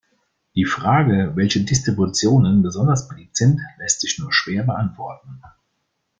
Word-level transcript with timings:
Die 0.55 0.65
Frage, 0.65 1.33
welche 1.35 1.61
Distributionen 1.63 2.63
besonders 2.63 3.07
beliebt 3.07 3.37
sind, 3.37 3.61
lässt 3.77 4.01
sich 4.01 4.17
nur 4.17 4.33
schwer 4.33 4.63
beantworten. 4.63 5.43